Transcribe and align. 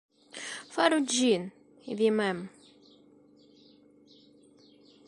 Faru 0.77 0.97
ĝin 1.15 1.45
vi 1.99 2.09
mem'. 2.21 2.41